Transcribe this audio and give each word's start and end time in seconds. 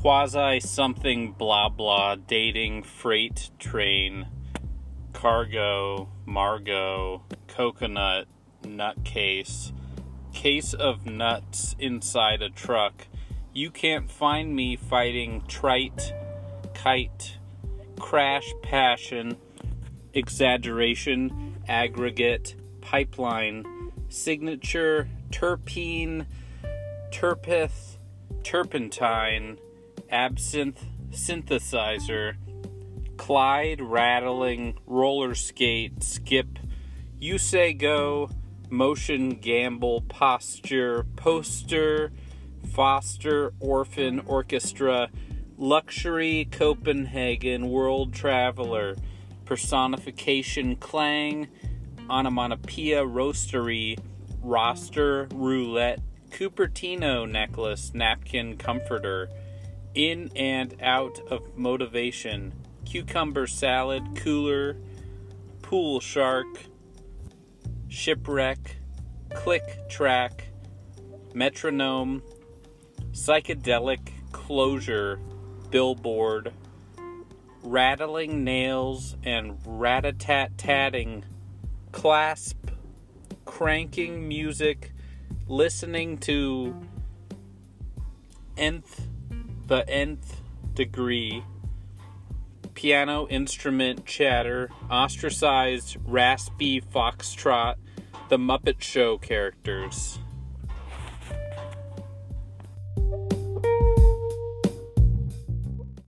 quasi 0.00 0.58
something 0.60 1.30
blah 1.32 1.68
blah 1.68 2.14
dating 2.14 2.82
freight 2.82 3.50
train 3.58 4.26
cargo 5.12 6.08
margot 6.24 7.22
coconut 7.46 8.26
nutcase 8.62 9.72
case 10.32 10.72
of 10.72 11.04
nuts 11.04 11.76
inside 11.78 12.40
a 12.40 12.48
truck. 12.48 13.08
You 13.52 13.70
can't 13.70 14.10
find 14.10 14.56
me 14.56 14.74
fighting 14.74 15.44
trite 15.46 16.14
kite 16.72 17.36
crash 17.98 18.54
passion 18.62 19.36
exaggeration 20.14 21.58
aggregate 21.68 22.54
pipeline 22.80 23.92
signature 24.08 25.10
terpene 25.30 26.24
terpeth 27.10 27.98
turpentine 28.42 29.58
absinthe 30.10 30.84
synthesizer, 31.10 32.34
Clyde 33.16 33.82
rattling, 33.82 34.78
roller 34.86 35.34
skate, 35.34 36.02
skip, 36.02 36.58
you 37.18 37.36
say 37.36 37.74
go, 37.74 38.30
motion 38.70 39.30
gamble, 39.30 40.00
posture, 40.02 41.04
poster, 41.16 42.12
foster, 42.72 43.52
orphan, 43.60 44.20
orchestra, 44.20 45.10
luxury, 45.58 46.48
Copenhagen, 46.50 47.68
world 47.68 48.14
traveler, 48.14 48.96
personification, 49.44 50.76
clang, 50.76 51.48
onomatopoeia, 52.08 53.04
roastery, 53.04 53.98
roster, 54.42 55.28
roulette, 55.34 56.00
Cupertino 56.30 57.28
necklace, 57.30 57.92
napkin, 57.92 58.56
comforter 58.56 59.28
in 59.94 60.30
and 60.36 60.74
out 60.82 61.20
of 61.28 61.56
motivation, 61.56 62.52
cucumber 62.84 63.46
salad, 63.46 64.02
cooler, 64.16 64.76
pool 65.62 66.00
shark, 66.00 66.46
shipwreck, 67.88 68.76
click 69.34 69.88
track, 69.88 70.48
metronome, 71.34 72.22
psychedelic 73.12 74.10
closure, 74.32 75.20
billboard, 75.70 76.52
rattling 77.62 78.42
nails 78.44 79.16
and 79.24 79.58
rat-a-tat-tatting, 79.64 81.24
clasp, 81.92 82.70
cranking 83.44 84.26
music, 84.26 84.92
listening 85.46 86.16
to 86.18 86.74
nth 88.56 89.09
the 89.70 89.88
nth 89.88 90.42
degree, 90.74 91.44
piano 92.74 93.28
instrument 93.28 94.04
chatter, 94.04 94.68
ostracized 94.90 95.96
raspy 96.04 96.80
foxtrot, 96.80 97.76
the 98.30 98.36
Muppet 98.36 98.80
Show 98.80 99.16
characters. 99.16 100.18